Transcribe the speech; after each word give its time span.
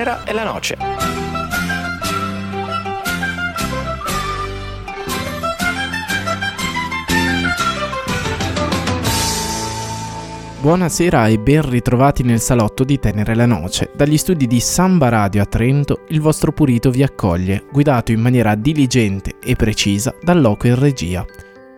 Tenera 0.00 0.24
e 0.24 0.32
la 0.32 0.44
Noce. 0.44 0.76
Buonasera 10.60 11.26
e 11.28 11.38
ben 11.38 11.68
ritrovati 11.68 12.22
nel 12.22 12.40
salotto 12.40 12.84
di 12.84 12.98
Tenere 12.98 13.34
la 13.34 13.44
Noce. 13.44 13.90
Dagli 13.94 14.16
studi 14.16 14.46
di 14.46 14.60
Samba 14.60 15.10
Radio 15.10 15.42
a 15.42 15.46
Trento, 15.46 16.04
il 16.08 16.20
vostro 16.22 16.52
purito 16.52 16.90
vi 16.90 17.02
accoglie, 17.02 17.64
guidato 17.70 18.10
in 18.10 18.20
maniera 18.20 18.54
diligente 18.54 19.34
e 19.38 19.54
precisa 19.54 20.14
dal 20.22 20.40
loco 20.40 20.66
in 20.66 20.78
regia. 20.78 21.26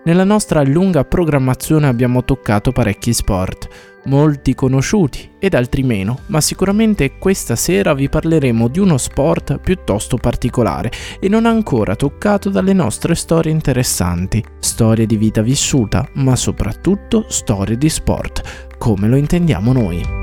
Nella 0.04 0.24
nostra 0.24 0.64
lunga 0.64 1.04
programmazione 1.04 1.86
abbiamo 1.86 2.24
toccato 2.24 2.72
parecchi 2.72 3.12
sport, 3.12 3.68
molti 4.06 4.52
conosciuti 4.52 5.30
ed 5.38 5.54
altri 5.54 5.84
meno, 5.84 6.18
ma 6.26 6.40
sicuramente 6.40 7.18
questa 7.18 7.54
sera 7.54 7.94
vi 7.94 8.08
parleremo 8.08 8.66
di 8.66 8.80
uno 8.80 8.98
sport 8.98 9.60
piuttosto 9.60 10.16
particolare 10.16 10.90
e 11.20 11.28
non 11.28 11.46
ancora 11.46 11.94
toccato 11.94 12.50
dalle 12.50 12.72
nostre 12.72 13.14
storie 13.14 13.52
interessanti, 13.52 14.44
storie 14.58 15.06
di 15.06 15.16
vita 15.16 15.40
vissuta, 15.40 16.08
ma 16.14 16.34
soprattutto 16.34 17.26
storie 17.28 17.78
di 17.78 17.88
sport, 17.88 18.74
come 18.78 19.06
lo 19.06 19.14
intendiamo 19.14 19.72
noi. 19.72 20.21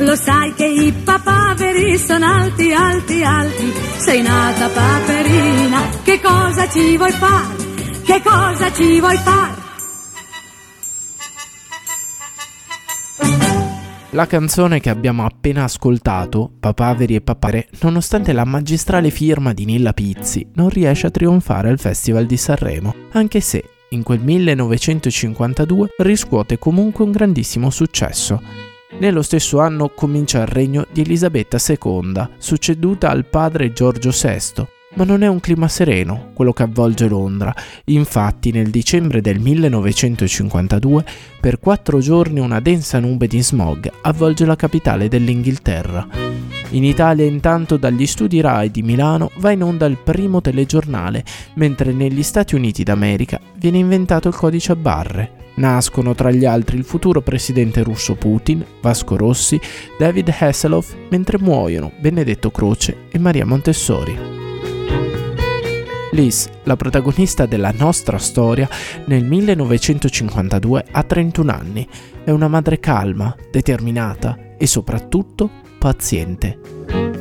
Lo 0.00 0.16
sai 0.16 0.54
che 0.54 0.64
i 0.64 0.92
papaveri 0.92 1.98
sono 1.98 2.24
alti, 2.24 2.72
alti, 2.72 3.22
alti. 3.22 3.70
Sei 3.98 4.22
nata 4.22 4.68
paperina, 4.68 5.88
che 6.02 6.18
cosa 6.22 6.66
ci 6.70 6.96
vuoi 6.96 7.12
fare? 7.12 7.54
Che 8.02 8.22
cosa 8.24 8.72
ci 8.72 8.98
vuoi 8.98 9.16
fare? 9.18 9.58
La 14.12 14.26
canzone 14.26 14.80
che 14.80 14.88
abbiamo 14.88 15.26
appena 15.26 15.64
ascoltato, 15.64 16.50
Papaveri 16.58 17.16
e 17.16 17.20
Papare, 17.20 17.68
nonostante 17.82 18.32
la 18.32 18.46
magistrale 18.46 19.10
firma 19.10 19.52
di 19.52 19.66
Nilla 19.66 19.92
Pizzi, 19.92 20.48
non 20.54 20.70
riesce 20.70 21.08
a 21.08 21.10
trionfare 21.10 21.68
al 21.68 21.78
Festival 21.78 22.24
di 22.24 22.38
Sanremo, 22.38 22.94
anche 23.12 23.40
se 23.40 23.62
in 23.90 24.02
quel 24.02 24.20
1952 24.20 25.90
riscuote 25.98 26.58
comunque 26.58 27.04
un 27.04 27.10
grandissimo 27.10 27.68
successo. 27.68 28.69
Nello 28.98 29.22
stesso 29.22 29.60
anno 29.60 29.88
comincia 29.90 30.40
il 30.40 30.48
regno 30.48 30.86
di 30.90 31.02
Elisabetta 31.02 31.58
II, 31.66 32.28
succeduta 32.38 33.08
al 33.08 33.24
padre 33.24 33.72
Giorgio 33.72 34.10
VI, 34.10 34.66
ma 34.94 35.04
non 35.04 35.22
è 35.22 35.28
un 35.28 35.38
clima 35.38 35.68
sereno 35.68 36.32
quello 36.34 36.52
che 36.52 36.64
avvolge 36.64 37.08
Londra. 37.08 37.54
Infatti, 37.84 38.50
nel 38.50 38.68
dicembre 38.68 39.20
del 39.20 39.38
1952, 39.38 41.04
per 41.40 41.60
quattro 41.60 42.00
giorni 42.00 42.40
una 42.40 42.60
densa 42.60 42.98
nube 42.98 43.28
di 43.28 43.40
smog 43.42 43.90
avvolge 44.02 44.44
la 44.44 44.56
capitale 44.56 45.08
dell'Inghilterra. 45.08 46.06
In 46.70 46.84
Italia, 46.84 47.24
intanto, 47.24 47.76
dagli 47.76 48.06
studi 48.06 48.40
RAI 48.40 48.70
di 48.70 48.82
Milano 48.82 49.30
va 49.36 49.52
in 49.52 49.62
onda 49.62 49.86
il 49.86 49.98
primo 50.02 50.40
telegiornale, 50.40 51.24
mentre 51.54 51.92
negli 51.92 52.22
Stati 52.22 52.54
Uniti 52.54 52.82
d'America 52.82 53.40
viene 53.56 53.78
inventato 53.78 54.28
il 54.28 54.34
codice 54.34 54.72
a 54.72 54.76
barre. 54.76 55.39
Nascono 55.60 56.14
tra 56.14 56.30
gli 56.30 56.46
altri 56.46 56.78
il 56.78 56.84
futuro 56.84 57.20
presidente 57.20 57.82
russo 57.82 58.14
Putin, 58.14 58.64
Vasco 58.80 59.18
Rossi, 59.18 59.60
David 59.98 60.34
Hasselhoff, 60.38 60.94
mentre 61.10 61.38
muoiono 61.38 61.92
Benedetto 62.00 62.50
Croce 62.50 63.08
e 63.10 63.18
Maria 63.18 63.44
Montessori. 63.44 64.18
Liz, 66.12 66.48
la 66.62 66.76
protagonista 66.76 67.44
della 67.44 67.72
nostra 67.76 68.16
storia, 68.16 68.66
nel 69.04 69.26
1952 69.26 70.86
ha 70.92 71.02
31 71.02 71.52
anni. 71.52 71.86
È 72.24 72.30
una 72.30 72.48
madre 72.48 72.80
calma, 72.80 73.36
determinata 73.50 74.56
e 74.56 74.66
soprattutto 74.66 75.50
paziente. 75.78 76.58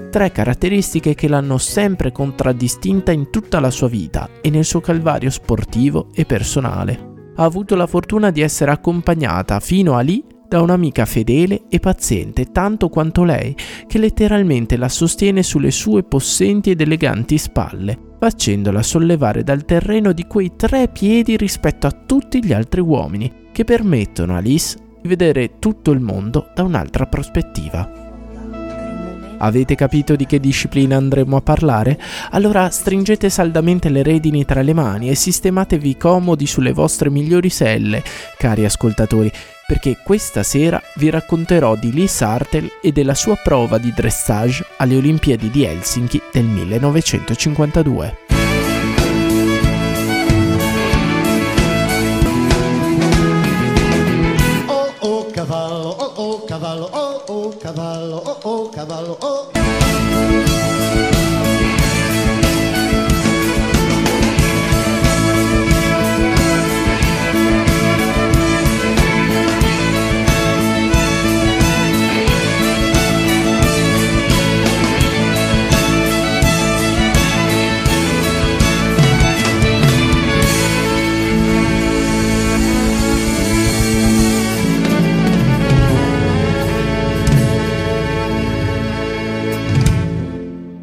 Tre 0.10 0.32
caratteristiche 0.32 1.14
che 1.14 1.28
l'hanno 1.28 1.58
sempre 1.58 2.14
contraddistinta 2.14 3.12
in 3.12 3.30
tutta 3.30 3.60
la 3.60 3.70
sua 3.70 3.90
vita 3.90 4.30
e 4.40 4.50
nel 4.50 4.64
suo 4.64 4.80
calvario 4.80 5.30
sportivo 5.30 6.08
e 6.14 6.24
personale 6.26 7.10
ha 7.40 7.44
avuto 7.46 7.76
la 7.76 7.88
fortuna 7.88 8.32
di 8.32 8.42
essere 8.42 8.72
accompagnata 8.72 9.60
fino 9.62 9.96
a 9.96 10.02
lì 10.02 10.24
da 10.48 10.62
un'amica 10.62 11.06
fedele 11.06 11.64
e 11.70 11.80
paziente 11.80 12.52
tanto 12.52 12.90
quanto 12.90 13.24
lei, 13.24 13.56
che 13.88 13.98
letteralmente 14.00 14.78
la 14.78 14.90
sostiene 14.90 15.44
sulle 15.44 15.72
sue 15.72 16.04
possenti 16.04 16.72
ed 16.72 16.82
eleganti 16.82 17.38
spalle, 17.38 18.16
facendola 18.20 18.82
sollevare 18.82 19.44
dal 19.44 19.64
terreno 19.64 20.12
di 20.12 20.26
quei 20.26 20.54
tre 20.56 20.88
piedi 20.90 21.38
rispetto 21.38 21.86
a 21.86 21.92
tutti 21.92 22.44
gli 22.44 22.52
altri 22.52 22.82
uomini, 22.82 23.32
che 23.52 23.64
permettono 23.64 24.34
a 24.34 24.38
Alice 24.38 24.78
di 25.02 25.08
vedere 25.08 25.60
tutto 25.60 25.92
il 25.92 26.00
mondo 26.00 26.50
da 26.56 26.64
un'altra 26.64 27.06
prospettiva. 27.06 27.99
Avete 29.40 29.76
capito 29.76 30.16
di 30.16 30.26
che 30.26 30.40
disciplina 30.40 30.98
andremo 30.98 31.36
a 31.36 31.42
parlare? 31.42 32.00
Allora 32.32 32.70
stringete 32.70 33.30
saldamente 33.30 33.90
le 33.90 34.04
redini 34.04 34.46
tra 34.46 34.62
le 34.62 34.74
mani 34.74 35.10
e 35.10 35.16
sistematevi 35.16 35.98
comodi 35.98 36.46
sulle 36.46 36.74
vostre 36.74 37.10
migliori 37.10 37.50
selle, 37.50 38.04
cari 38.38 38.66
ascoltatori, 38.66 39.32
perché 39.66 39.98
questa 40.04 40.44
sera 40.44 40.82
vi 40.96 41.10
racconterò 41.10 41.76
di 41.76 41.94
Lee 41.94 42.08
Sartel 42.08 42.70
e 42.82 42.92
della 42.92 43.14
sua 43.14 43.36
prova 43.36 43.78
di 43.78 43.94
dressage 43.96 44.66
alle 44.78 44.96
Olimpiadi 44.96 45.50
di 45.50 45.64
Helsinki 45.64 46.22
del 46.32 46.46
1952. 46.46 48.29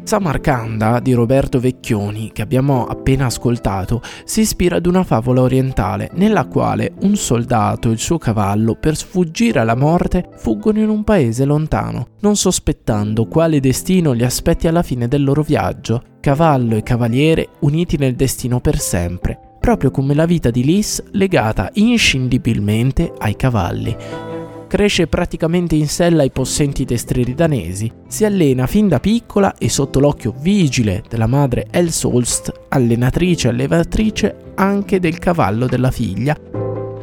Samarcanda 0.07 1.01
di 1.01 1.11
Roberto 1.11 1.59
Vecchioni, 1.59 2.31
che 2.31 2.41
abbiamo 2.41 2.85
appena 2.85 3.25
ascoltato, 3.25 4.01
si 4.23 4.39
ispira 4.39 4.77
ad 4.77 4.85
una 4.85 5.03
favola 5.03 5.41
orientale 5.41 6.11
nella 6.13 6.45
quale 6.45 6.93
un 7.01 7.17
soldato 7.17 7.89
e 7.89 7.91
il 7.91 7.99
suo 7.99 8.17
cavallo, 8.17 8.75
per 8.75 8.95
sfuggire 8.95 9.59
alla 9.59 9.75
morte, 9.75 10.29
fuggono 10.37 10.79
in 10.79 10.87
un 10.87 11.03
paese 11.03 11.43
lontano, 11.43 12.07
non 12.21 12.37
sospettando 12.37 13.25
quale 13.25 13.59
destino 13.59 14.13
li 14.13 14.23
aspetti 14.23 14.69
alla 14.69 14.81
fine 14.81 15.09
del 15.09 15.25
loro 15.25 15.41
viaggio. 15.41 16.01
Cavallo 16.21 16.77
e 16.77 16.83
cavaliere 16.83 17.49
uniti 17.59 17.97
nel 17.97 18.15
destino 18.15 18.61
per 18.61 18.79
sempre, 18.79 19.57
proprio 19.59 19.91
come 19.91 20.13
la 20.13 20.25
vita 20.25 20.49
di 20.49 20.63
Lis 20.63 21.03
legata 21.11 21.69
inscindibilmente 21.73 23.11
ai 23.17 23.35
cavalli 23.35 24.26
cresce 24.67 25.07
praticamente 25.07 25.75
in 25.75 25.87
sella 25.87 26.21
ai 26.21 26.31
possenti 26.31 26.85
destri 26.85 27.33
danesi, 27.33 27.91
si 28.07 28.25
allena 28.25 28.67
fin 28.67 28.87
da 28.87 28.99
piccola 28.99 29.55
e 29.57 29.69
sotto 29.69 29.99
l'occhio 29.99 30.35
vigile 30.39 31.03
della 31.09 31.27
madre 31.27 31.67
Elsolst, 31.71 32.51
allenatrice 32.69 33.47
e 33.47 33.51
allevatrice 33.51 34.35
anche 34.55 34.99
del 34.99 35.17
cavallo 35.17 35.65
della 35.65 35.91
figlia, 35.91 36.37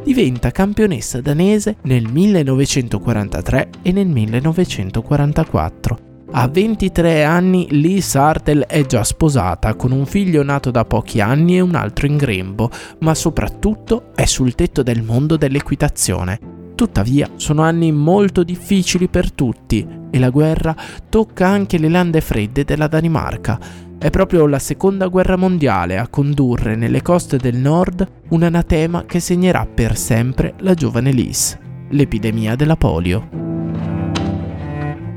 diventa 0.03 0.51
campionessa 0.51 1.19
danese 1.19 1.77
nel 1.81 2.07
1943 2.07 3.69
e 3.81 3.91
nel 3.91 4.07
1944. 4.07 6.13
A 6.37 6.47
23 6.47 7.23
anni 7.23 7.67
Liz 7.71 8.15
Hartel 8.15 8.65
è 8.67 8.85
già 8.85 9.03
sposata, 9.03 9.73
con 9.75 9.91
un 9.91 10.05
figlio 10.05 10.43
nato 10.43 10.69
da 10.69 10.83
pochi 10.83 11.21
anni 11.21 11.55
e 11.55 11.61
un 11.61 11.75
altro 11.75 12.07
in 12.07 12.17
grembo, 12.17 12.69
ma 12.99 13.15
soprattutto 13.15 14.11
è 14.13 14.25
sul 14.25 14.53
tetto 14.53 14.83
del 14.83 15.01
mondo 15.01 15.37
dell'equitazione. 15.37 16.54
Tuttavia 16.75 17.29
sono 17.37 17.61
anni 17.61 17.93
molto 17.93 18.43
difficili 18.43 19.07
per 19.07 19.31
tutti 19.31 19.87
e 20.11 20.19
la 20.19 20.29
guerra 20.29 20.75
tocca 21.07 21.47
anche 21.47 21.77
le 21.77 21.87
lande 21.87 22.19
fredde 22.19 22.65
della 22.65 22.87
Danimarca. 22.87 23.57
È 23.97 24.09
proprio 24.09 24.45
la 24.45 24.59
seconda 24.59 25.07
guerra 25.07 25.37
mondiale 25.37 25.97
a 25.97 26.09
condurre 26.09 26.75
nelle 26.75 27.01
coste 27.01 27.37
del 27.37 27.55
nord 27.55 28.05
un 28.29 28.43
anatema 28.43 29.05
che 29.05 29.21
segnerà 29.21 29.65
per 29.65 29.95
sempre 29.95 30.55
la 30.59 30.73
giovane 30.73 31.13
Lis, 31.13 31.57
l'epidemia 31.91 32.55
della 32.55 32.75
polio. 32.75 33.43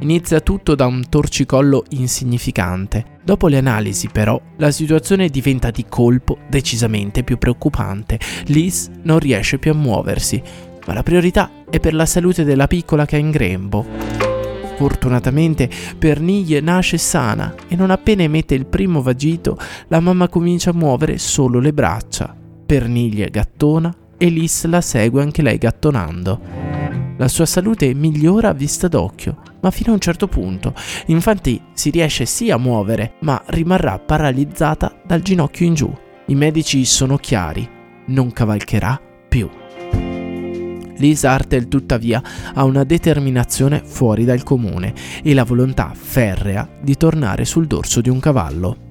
Inizia 0.00 0.38
tutto 0.38 0.76
da 0.76 0.86
un 0.86 1.08
torcicollo 1.08 1.82
insignificante. 1.90 3.18
Dopo 3.24 3.48
le 3.48 3.58
analisi, 3.58 4.08
però, 4.08 4.40
la 4.58 4.70
situazione 4.70 5.28
diventa 5.28 5.72
di 5.72 5.84
colpo 5.88 6.38
decisamente 6.48 7.24
più 7.24 7.36
preoccupante. 7.36 8.18
Liz 8.46 8.88
non 9.02 9.18
riesce 9.18 9.58
più 9.58 9.72
a 9.72 9.74
muoversi 9.74 10.40
ma 10.88 10.94
la 10.94 11.02
priorità 11.02 11.50
è 11.68 11.80
per 11.80 11.92
la 11.92 12.06
salute 12.06 12.44
della 12.44 12.66
piccola 12.66 13.04
che 13.04 13.18
è 13.18 13.20
in 13.20 13.30
grembo. 13.30 13.84
Fortunatamente 14.76 15.68
Perniglie 15.98 16.62
nasce 16.62 16.96
sana 16.96 17.54
e 17.68 17.76
non 17.76 17.90
appena 17.90 18.22
emette 18.22 18.54
il 18.54 18.64
primo 18.64 19.02
vagito 19.02 19.58
la 19.88 20.00
mamma 20.00 20.28
comincia 20.28 20.70
a 20.70 20.72
muovere 20.72 21.18
solo 21.18 21.60
le 21.60 21.74
braccia. 21.74 22.34
Perniglie 22.64 23.28
gattona 23.28 23.94
e 24.16 24.28
Liz 24.30 24.64
la 24.64 24.80
segue 24.80 25.20
anche 25.20 25.42
lei 25.42 25.58
gattonando. 25.58 26.40
La 27.18 27.28
sua 27.28 27.44
salute 27.44 27.92
migliora 27.92 28.48
a 28.48 28.54
vista 28.54 28.88
d'occhio, 28.88 29.42
ma 29.60 29.70
fino 29.70 29.90
a 29.90 29.94
un 29.94 30.00
certo 30.00 30.26
punto. 30.26 30.72
Infatti 31.06 31.60
si 31.74 31.90
riesce 31.90 32.24
sì 32.24 32.50
a 32.50 32.56
muovere, 32.56 33.14
ma 33.20 33.42
rimarrà 33.48 33.98
paralizzata 33.98 35.02
dal 35.04 35.20
ginocchio 35.20 35.66
in 35.66 35.74
giù. 35.74 35.92
I 36.28 36.34
medici 36.34 36.86
sono 36.86 37.18
chiari, 37.18 37.68
non 38.06 38.32
cavalcherà 38.32 38.98
più. 39.28 39.57
Liz 40.98 41.24
Hartel 41.24 41.68
tuttavia 41.68 42.22
ha 42.54 42.64
una 42.64 42.84
determinazione 42.84 43.82
fuori 43.84 44.24
dal 44.24 44.42
comune 44.42 44.94
e 45.22 45.34
la 45.34 45.44
volontà 45.44 45.92
ferrea 45.94 46.68
di 46.80 46.96
tornare 46.96 47.44
sul 47.44 47.66
dorso 47.66 48.00
di 48.00 48.08
un 48.08 48.20
cavallo. 48.20 48.87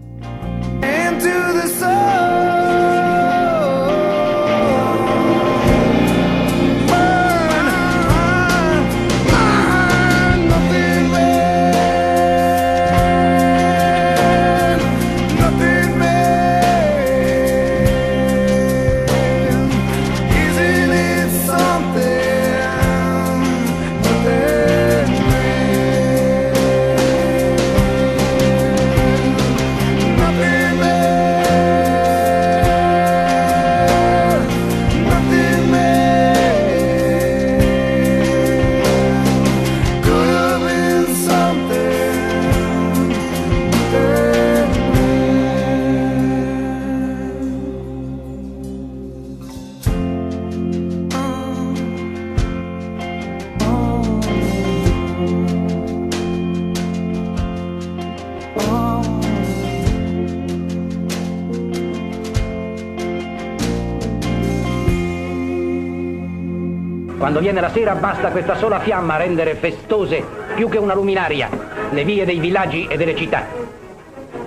Quando 67.27 67.43
viene 67.43 67.59
la 67.59 67.71
sera 67.71 67.93
basta 67.93 68.29
questa 68.29 68.55
sola 68.55 68.79
fiamma 68.79 69.15
a 69.15 69.17
rendere 69.17 69.55
festose 69.55 70.23
più 70.55 70.69
che 70.69 70.77
una 70.77 70.93
luminaria 70.93 71.49
le 71.89 72.05
vie 72.05 72.23
dei 72.23 72.39
villaggi 72.39 72.87
e 72.89 72.95
delle 72.95 73.17
città. 73.17 73.45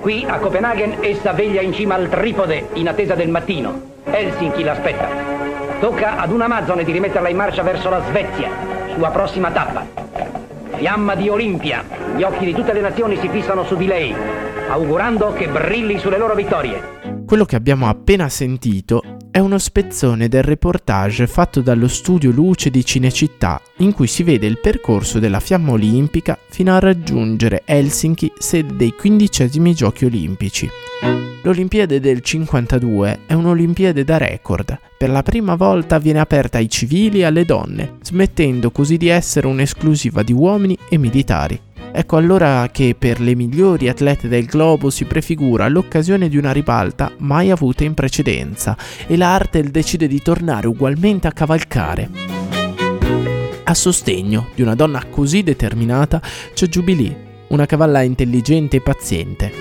Qui 0.01 0.25
a 0.27 0.39
Copenaghen 0.39 0.97
essa 1.01 1.33
veglia 1.33 1.61
in 1.61 1.75
cima 1.75 1.97
al 1.97 2.09
tripode 2.09 2.69
in 2.73 2.89
attesa 2.89 3.15
del 3.15 3.29
mattino. 3.29 3.99
Helsinki 4.05 4.63
l'aspetta. 4.63 5.09
Tocca 5.79 6.17
ad 6.21 6.33
un 6.33 6.41
Amazone 6.41 6.83
di 6.83 6.93
rimetterla 6.93 7.29
in 7.29 7.37
marcia 7.37 7.63
verso 7.63 7.91
la 7.91 8.01
Svezia, 8.09 8.49
sua 8.95 9.11
prossima 9.11 9.51
tappa. 9.51 9.85
Fiamma 10.77 11.15
di 11.15 11.29
Olimpia, 11.29 11.85
gli 12.17 12.23
occhi 12.23 12.47
di 12.47 12.55
tutte 12.55 12.73
le 12.73 12.81
nazioni 12.81 13.19
si 13.19 13.29
fissano 13.29 13.63
su 13.65 13.77
di 13.77 13.87
lei, 13.87 14.15
augurando 14.71 15.35
che 15.35 15.49
brilli 15.49 15.99
sulle 15.99 16.17
loro 16.17 16.35
vittorie. 16.35 16.99
Quello 17.27 17.45
che 17.45 17.57
abbiamo 17.57 17.91
appena 17.91 18.31
sentito 18.31 19.03
è 19.31 19.39
uno 19.39 19.59
spezzone 19.59 20.29
del 20.29 20.43
reportage 20.43 21.27
fatto 21.27 21.61
dallo 21.61 21.87
studio 21.87 22.33
Luce 22.33 22.69
di 22.71 22.85
Cinecittà, 22.85 23.61
in 23.79 23.93
cui 23.93 24.07
si 24.07 24.23
vede 24.23 24.47
il 24.47 24.59
percorso 24.59 25.19
della 25.19 25.41
fiamma 25.41 25.73
olimpica 25.73 26.37
fino 26.49 26.75
a 26.75 26.81
raggiungere 26.81 27.63
Helsinki, 27.65 28.33
sede 28.37 28.75
dei 28.77 28.93
quindicesimi 28.93 29.73
giochi 29.75 30.05
olimpici. 30.05 30.69
L'Olimpiade 31.43 32.01
del 32.01 32.21
52 32.21 33.21
è 33.27 33.33
un'Olimpiade 33.33 34.05
da 34.05 34.19
record. 34.19 34.79
Per 34.99 35.09
la 35.09 35.23
prima 35.23 35.55
volta 35.55 35.99
viene 35.99 36.19
aperta 36.19 36.59
ai 36.59 36.69
civili 36.69 37.21
e 37.21 37.25
alle 37.25 37.47
donne, 37.47 37.97
smettendo 38.03 38.71
così 38.71 38.99
di 38.99 39.09
essere 39.09 39.47
un'esclusiva 39.47 40.23
di 40.23 40.33
uomini 40.33 40.77
e 40.91 40.99
militari. 40.99 41.59
Ecco 41.93 42.17
allora 42.17 42.69
che 42.73 42.95
per 42.97 43.21
le 43.21 43.35
migliori 43.35 43.89
atlete 43.89 44.29
del 44.29 44.47
globo 44.47 44.91
si 44.91 45.05
prefigura 45.05 45.69
l'occasione 45.69 46.29
di 46.29 46.37
una 46.37 46.53
ribalta 46.53 47.13
mai 47.19 47.51
avuta 47.51 47.85
in 47.85 47.95
precedenza 47.95 48.77
e 49.07 49.17
la 49.17 49.35
Artel 49.35 49.71
decide 49.71 50.07
di 50.07 50.23
tornare 50.23 50.69
ugualmente 50.69 51.27
a 51.27 51.33
cavalcare. 51.33 52.11
A 53.65 53.75
sostegno 53.75 54.49
di 54.55 54.63
una 54.63 54.75
donna 54.75 55.05
così 55.11 55.43
determinata 55.43 56.21
c'è 56.55 56.67
Jubilee, 56.67 57.45
una 57.49 57.67
cavalla 57.67 58.03
intelligente 58.03 58.77
e 58.77 58.81
paziente. 58.81 59.53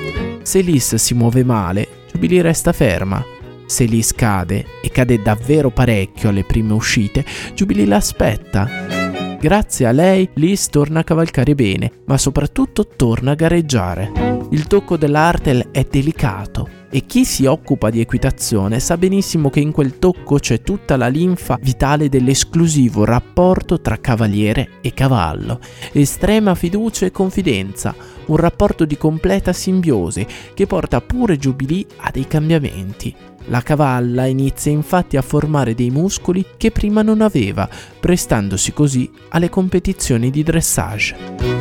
Se 0.43 0.62
Liz 0.62 0.95
si 0.95 1.13
muove 1.13 1.43
male, 1.43 1.88
Jubilee 2.12 2.41
resta 2.41 2.74
ferma. 2.74 3.24
Se 3.65 3.86
Liz 3.86 4.13
cade, 4.13 4.65
e 4.81 4.89
cade 4.89 5.21
davvero 5.21 5.69
parecchio 5.69 6.29
alle 6.29 6.43
prime 6.43 6.74
uscite, 6.74 7.24
Jubilee 7.53 7.86
l'aspetta 7.86 8.99
Grazie 9.39 9.86
a 9.86 9.91
lei 9.91 10.29
Liz 10.34 10.67
torna 10.67 11.00
a 11.00 11.03
cavalcare 11.03 11.55
bene, 11.55 11.91
ma 12.08 12.17
soprattutto 12.17 12.86
torna 12.86 13.31
a 13.31 13.36
gareggiare. 13.36 14.12
Il 14.51 14.67
tocco 14.67 14.98
dell'Artel 14.98 15.69
è 15.72 15.88
delicato 15.89 16.78
e 16.89 17.05
chi 17.05 17.25
si 17.25 17.46
occupa 17.46 17.89
di 17.89 18.01
equitazione 18.01 18.79
sa 18.79 18.98
benissimo 18.98 19.50
che 19.50 19.60
in 19.60 19.72
quel 19.72 20.00
tocco 20.00 20.38
c'è 20.39 20.62
tutta 20.62 20.98
la 20.98 21.08
linfa 21.08 21.58
vitale 21.62 22.10
dell'esclusivo 22.10 23.05
rapporto 23.05 23.79
tra 23.79 24.00
cavaliere 24.00 24.69
e 24.81 24.93
cavallo, 24.93 25.60
estrema 25.91 26.55
fiducia 26.55 27.05
e 27.05 27.12
confidenza, 27.12 27.96
un 28.25 28.38
rapporto 28.38 28.86
di 28.86 28.98
completa 28.98 29.53
simbiosi 29.53 30.25
che 30.53 30.67
porta 30.67 31.01
pure 31.01 31.38
Jubilee 31.38 31.86
a 31.98 32.12
dei 32.12 32.27
cambiamenti. 32.27 33.15
La 33.46 33.62
cavalla 33.62 34.25
inizia 34.25 34.72
infatti 34.72 35.17
a 35.17 35.22
formare 35.22 35.74
dei 35.74 35.89
muscoli 35.89 36.46
che 36.58 36.72
prima 36.72 37.01
non 37.01 37.22
aveva, 37.22 37.67
prestandosi 38.00 38.74
così 38.74 39.10
alle 39.29 39.50
competizioni 39.50 40.29
di 40.29 40.43
dressage. 40.43 41.59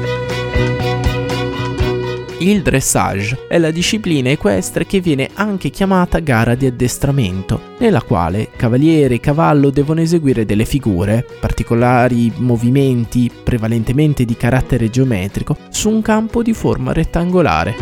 Il 2.40 2.62
dressage 2.62 3.48
è 3.48 3.58
la 3.58 3.72
disciplina 3.72 4.30
equestre 4.30 4.86
che 4.86 5.00
viene 5.00 5.28
anche 5.34 5.70
chiamata 5.70 6.20
gara 6.20 6.54
di 6.54 6.66
addestramento, 6.66 7.74
nella 7.78 8.00
quale 8.00 8.50
cavaliere 8.54 9.16
e 9.16 9.20
cavallo 9.20 9.70
devono 9.70 10.02
eseguire 10.02 10.44
delle 10.44 10.64
figure, 10.64 11.26
particolari 11.40 12.32
movimenti 12.36 13.28
prevalentemente 13.42 14.24
di 14.24 14.36
carattere 14.36 14.88
geometrico, 14.88 15.56
su 15.68 15.90
un 15.90 16.00
campo 16.00 16.44
di 16.44 16.52
forma 16.52 16.92
rettangolare. 16.92 17.74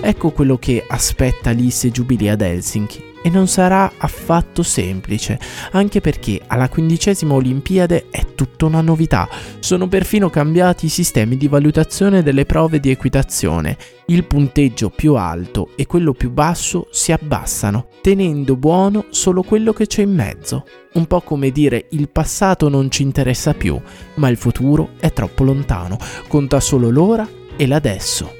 Ecco 0.00 0.30
quello 0.30 0.56
che 0.56 0.82
aspetta 0.88 1.50
l'Isse 1.50 1.90
Jubilee 1.90 2.30
ad 2.30 2.40
Helsinki 2.40 3.08
e 3.22 3.30
non 3.30 3.46
sarà 3.46 3.92
affatto 3.98 4.62
semplice, 4.62 5.38
anche 5.72 6.00
perché 6.00 6.40
alla 6.46 6.68
quindicesima 6.68 7.34
Olimpiade 7.34 8.06
è 8.10 8.34
tutta 8.34 8.66
una 8.66 8.80
novità. 8.80 9.28
Sono 9.58 9.88
perfino 9.88 10.30
cambiati 10.30 10.86
i 10.86 10.90
sistemi 10.90 11.36
di 11.36 11.48
valutazione 11.48 12.22
delle 12.22 12.46
prove 12.46 12.80
di 12.80 12.90
equitazione. 12.90 13.76
Il 14.06 14.24
punteggio 14.24 14.90
più 14.90 15.14
alto 15.14 15.70
e 15.76 15.86
quello 15.86 16.12
più 16.12 16.30
basso 16.30 16.88
si 16.90 17.12
abbassano, 17.12 17.88
tenendo 18.00 18.56
buono 18.56 19.06
solo 19.10 19.42
quello 19.42 19.72
che 19.72 19.86
c'è 19.86 20.02
in 20.02 20.14
mezzo. 20.14 20.64
Un 20.94 21.06
po' 21.06 21.20
come 21.20 21.50
dire 21.50 21.86
il 21.90 22.08
passato 22.08 22.68
non 22.68 22.90
ci 22.90 23.02
interessa 23.02 23.54
più, 23.54 23.80
ma 24.14 24.28
il 24.28 24.36
futuro 24.36 24.90
è 24.98 25.12
troppo 25.12 25.44
lontano, 25.44 25.98
conta 26.26 26.58
solo 26.58 26.90
l'ora 26.90 27.28
e 27.56 27.66
l'adesso. 27.66 28.39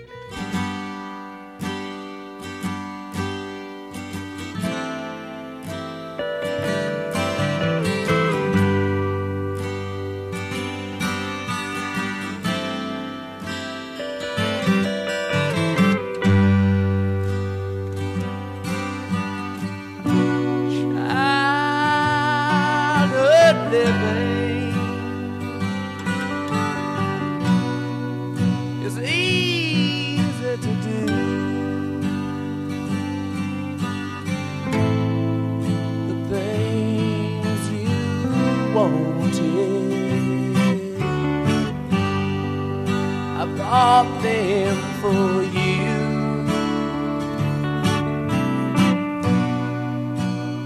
bought 43.80 44.12
them 44.22 44.76
for 45.00 45.42
you. 45.58 45.96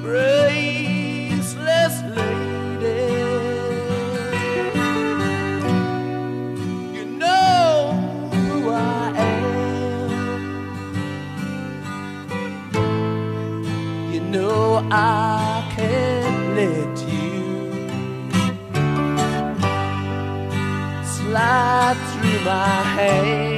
Graceless 0.03 1.97
lady, 2.19 3.07
you 6.97 7.05
know 7.23 7.93
who 8.33 8.51
I 8.71 9.13
am. 9.29 10.93
You 14.13 14.21
know 14.35 14.65
I. 14.91 15.24
my 22.45 22.83
head. 22.83 23.54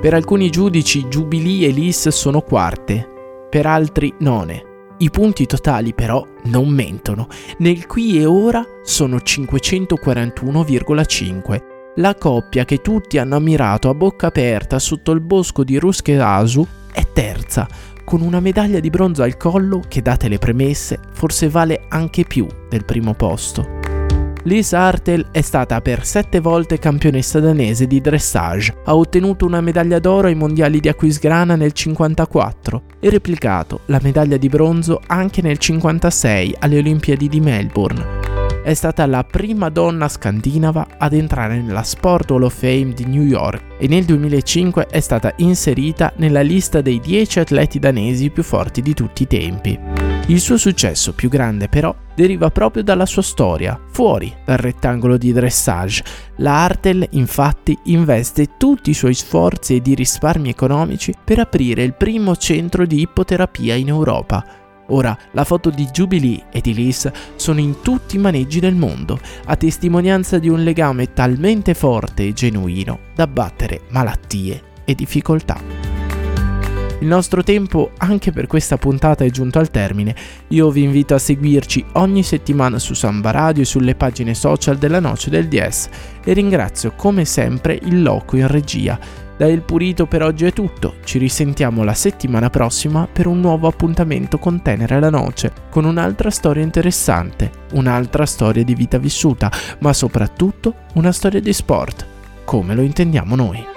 Per 0.00 0.14
alcuni 0.14 0.48
giudici 0.48 1.08
Jubilee 1.08 1.68
e 1.68 1.72
Lis 1.72 2.08
sono 2.08 2.40
quarte, 2.40 3.06
per 3.50 3.66
altri 3.66 4.14
none. 4.20 4.64
I 4.96 5.10
punti 5.10 5.44
totali 5.44 5.92
però 5.92 6.26
non 6.44 6.70
mentono, 6.70 7.28
nel 7.58 7.86
qui 7.86 8.18
e 8.18 8.24
ora 8.24 8.64
sono 8.82 9.16
541,5. 9.16 11.62
La 11.96 12.14
coppia 12.14 12.64
che 12.64 12.78
tutti 12.78 13.18
hanno 13.18 13.36
ammirato 13.36 13.90
a 13.90 13.94
bocca 13.94 14.28
aperta 14.28 14.78
sotto 14.78 15.10
il 15.10 15.20
bosco 15.20 15.64
di 15.64 15.76
Ruskeasu 15.76 16.66
è 16.92 17.04
terza, 17.12 17.68
con 18.02 18.22
una 18.22 18.40
medaglia 18.40 18.80
di 18.80 18.88
bronzo 18.88 19.22
al 19.22 19.36
collo 19.36 19.82
che, 19.86 20.00
date 20.00 20.28
le 20.28 20.38
premesse, 20.38 20.98
forse 21.12 21.50
vale 21.50 21.84
anche 21.90 22.24
più 22.24 22.46
del 22.70 22.86
primo 22.86 23.12
posto. 23.12 23.79
Lisa 24.44 24.78
Hartel 24.78 25.26
è 25.32 25.42
stata 25.42 25.82
per 25.82 26.06
sette 26.06 26.40
volte 26.40 26.78
campionessa 26.78 27.40
danese 27.40 27.86
di 27.86 28.00
dressage, 28.00 28.74
ha 28.84 28.96
ottenuto 28.96 29.44
una 29.44 29.60
medaglia 29.60 29.98
d'oro 29.98 30.28
ai 30.28 30.34
mondiali 30.34 30.80
di 30.80 30.88
Aquisgrana 30.88 31.56
nel 31.56 31.72
1954 31.76 32.82
e 33.00 33.10
replicato 33.10 33.80
la 33.86 34.00
medaglia 34.02 34.38
di 34.38 34.48
bronzo 34.48 35.02
anche 35.06 35.42
nel 35.42 35.58
1956 35.60 36.56
alle 36.60 36.78
Olimpiadi 36.78 37.28
di 37.28 37.40
Melbourne. 37.40 38.18
È 38.62 38.72
stata 38.72 39.04
la 39.04 39.24
prima 39.24 39.68
donna 39.68 40.08
scandinava 40.08 40.86
ad 40.96 41.12
entrare 41.12 41.60
nella 41.60 41.82
Sport 41.82 42.30
Hall 42.30 42.42
of 42.42 42.58
Fame 42.58 42.92
di 42.94 43.04
New 43.04 43.22
York 43.22 43.62
e 43.78 43.88
nel 43.88 44.04
2005 44.04 44.86
è 44.86 45.00
stata 45.00 45.34
inserita 45.36 46.12
nella 46.16 46.42
lista 46.42 46.80
dei 46.80 46.98
10 46.98 47.40
atleti 47.40 47.78
danesi 47.78 48.30
più 48.30 48.42
forti 48.42 48.80
di 48.80 48.94
tutti 48.94 49.22
i 49.22 49.26
tempi. 49.26 49.99
Il 50.26 50.38
suo 50.38 50.56
successo 50.56 51.12
più 51.12 51.28
grande 51.28 51.68
però 51.68 51.94
deriva 52.14 52.50
proprio 52.50 52.84
dalla 52.84 53.06
sua 53.06 53.22
storia, 53.22 53.80
fuori 53.90 54.32
dal 54.44 54.58
rettangolo 54.58 55.16
di 55.16 55.32
dressage. 55.32 56.04
La 56.36 56.62
Artel 56.62 57.06
infatti 57.10 57.76
investe 57.84 58.56
tutti 58.56 58.90
i 58.90 58.94
suoi 58.94 59.14
sforzi 59.14 59.76
e 59.76 59.80
di 59.80 59.94
risparmi 59.94 60.48
economici 60.48 61.12
per 61.24 61.40
aprire 61.40 61.82
il 61.82 61.94
primo 61.94 62.36
centro 62.36 62.86
di 62.86 63.00
ippoterapia 63.00 63.74
in 63.74 63.88
Europa. 63.88 64.44
Ora, 64.92 65.16
la 65.32 65.44
foto 65.44 65.70
di 65.70 65.86
Jubilee 65.86 66.46
e 66.50 66.60
di 66.60 66.74
Liz 66.74 67.10
sono 67.36 67.60
in 67.60 67.80
tutti 67.80 68.16
i 68.16 68.20
maneggi 68.20 68.60
del 68.60 68.74
mondo, 68.74 69.18
a 69.46 69.56
testimonianza 69.56 70.38
di 70.38 70.48
un 70.48 70.62
legame 70.62 71.12
talmente 71.12 71.74
forte 71.74 72.26
e 72.26 72.32
genuino 72.32 72.98
da 73.14 73.26
battere 73.26 73.82
malattie 73.90 74.62
e 74.84 74.94
difficoltà. 74.94 75.89
Il 77.00 77.06
nostro 77.06 77.42
tempo 77.42 77.92
anche 77.96 78.30
per 78.30 78.46
questa 78.46 78.76
puntata 78.76 79.24
è 79.24 79.30
giunto 79.30 79.58
al 79.58 79.70
termine. 79.70 80.14
Io 80.48 80.70
vi 80.70 80.82
invito 80.82 81.14
a 81.14 81.18
seguirci 81.18 81.82
ogni 81.94 82.22
settimana 82.22 82.78
su 82.78 82.92
Samba 82.92 83.30
Radio 83.30 83.62
e 83.62 83.66
sulle 83.66 83.94
pagine 83.94 84.34
social 84.34 84.76
della 84.76 85.00
Noce 85.00 85.30
del 85.30 85.48
DS 85.48 85.88
e 86.22 86.32
ringrazio 86.34 86.92
come 86.96 87.24
sempre 87.24 87.78
il 87.82 88.02
loco 88.02 88.36
in 88.36 88.46
regia. 88.48 88.98
Da 89.38 89.48
El 89.48 89.62
Purito 89.62 90.04
per 90.04 90.22
oggi 90.22 90.44
è 90.44 90.52
tutto, 90.52 90.96
ci 91.04 91.16
risentiamo 91.16 91.84
la 91.84 91.94
settimana 91.94 92.50
prossima 92.50 93.08
per 93.10 93.26
un 93.26 93.40
nuovo 93.40 93.66
appuntamento 93.66 94.36
con 94.36 94.60
Tenere 94.60 95.00
la 95.00 95.08
Noce, 95.08 95.52
con 95.70 95.86
un'altra 95.86 96.28
storia 96.28 96.62
interessante, 96.62 97.50
un'altra 97.72 98.26
storia 98.26 98.62
di 98.62 98.74
vita 98.74 98.98
vissuta, 98.98 99.50
ma 99.78 99.94
soprattutto 99.94 100.74
una 100.96 101.12
storia 101.12 101.40
di 101.40 101.54
sport, 101.54 102.06
come 102.44 102.74
lo 102.74 102.82
intendiamo 102.82 103.34
noi. 103.34 103.69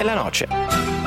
E 0.00 0.02
la 0.02 0.14
Noce. 0.14 0.99